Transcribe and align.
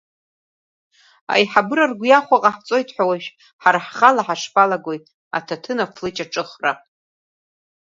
Аиҳабыра 1.33 1.89
ргәы 1.89 2.07
иаахәо 2.09 2.37
ҟаҳҵоит 2.43 2.89
ҳәа 2.95 3.05
уажәы, 3.09 3.33
ҳара 3.61 3.79
ҳхала 3.85 4.21
ҳашԥалагои, 4.27 4.99
аҭаҭын 5.37 5.77
афлыҷ 5.85 6.17
аҿыхра? 6.23 6.71